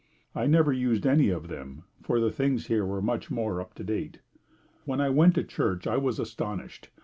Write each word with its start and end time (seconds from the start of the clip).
I 0.33 0.47
never 0.47 0.73
used 0.73 1.05
any 1.05 1.29
of 1.29 1.47
them 1.47 1.83
for 2.01 2.19
the 2.19 2.31
things 2.31 2.65
here 2.65 2.83
were 2.87 3.03
much 3.03 3.29
more 3.29 3.61
up 3.61 3.75
to 3.75 3.83
date. 3.83 4.17
When 4.83 4.99
I 4.99 5.09
went 5.11 5.35
to 5.35 5.43
church 5.43 5.85
I 5.85 5.97
was 5.97 6.17
astonished. 6.17 6.89